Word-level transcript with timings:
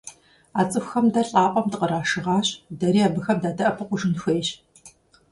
А 0.59 0.61
цӀыхухэм 0.69 1.05
дэ 1.13 1.21
лӀапӀэм 1.29 1.67
дыкърашыгъащ, 1.71 2.47
дэри 2.79 3.01
абыхэм 3.07 3.37
дадэӀэпыкъужын 3.43 4.13
хуейщ. 4.21 4.47